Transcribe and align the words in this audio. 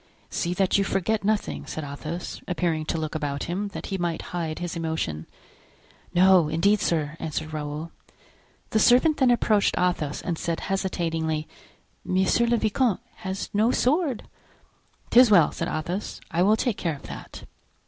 "See 0.31 0.55
that 0.55 0.79
you 0.79 0.83
forget 0.83 1.23
nothing," 1.23 1.67
said 1.67 1.83
Athos, 1.83 2.41
appearing 2.47 2.85
to 2.85 2.97
look 2.97 3.13
about 3.13 3.43
him, 3.43 3.67
that 3.67 3.85
he 3.93 3.99
might 3.99 4.23
hide 4.33 4.57
his 4.57 4.75
emotion. 4.75 5.27
"No, 6.11 6.47
indeed, 6.49 6.79
sir," 6.79 7.15
answered 7.19 7.53
Raoul. 7.53 7.91
The 8.71 8.79
servant 8.79 9.17
then 9.17 9.29
approached 9.29 9.77
Athos 9.77 10.23
and 10.23 10.39
said, 10.39 10.59
hesitatingly: 10.61 11.47
"Monsieur 12.03 12.47
le 12.47 12.57
vicomte 12.57 13.01
has 13.17 13.51
no 13.53 13.69
sword." 13.69 14.23
"'Tis 15.11 15.29
well," 15.29 15.51
said 15.51 15.67
Athos, 15.67 16.19
"I 16.31 16.41
will 16.41 16.57
take 16.57 16.77
care 16.77 16.95
of 16.95 17.03
that." 17.03 17.43